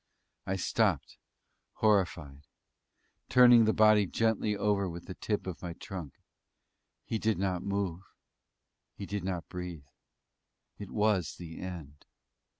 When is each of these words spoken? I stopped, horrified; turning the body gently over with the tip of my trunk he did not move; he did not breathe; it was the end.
I 0.47 0.55
stopped, 0.55 1.19
horrified; 1.73 2.47
turning 3.29 3.65
the 3.65 3.71
body 3.71 4.07
gently 4.07 4.57
over 4.57 4.89
with 4.89 5.05
the 5.05 5.13
tip 5.13 5.45
of 5.45 5.61
my 5.61 5.73
trunk 5.73 6.15
he 7.05 7.19
did 7.19 7.37
not 7.37 7.61
move; 7.61 8.01
he 8.95 9.05
did 9.05 9.23
not 9.23 9.47
breathe; 9.47 9.85
it 10.79 10.89
was 10.89 11.35
the 11.35 11.59
end. 11.59 12.07